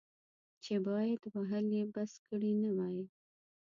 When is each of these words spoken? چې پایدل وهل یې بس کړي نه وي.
چې 0.63 0.73
پایدل 0.85 1.31
وهل 1.37 1.65
یې 1.77 1.83
بس 1.93 2.11
کړي 2.27 2.51
نه 2.63 2.69
وي. 2.77 3.01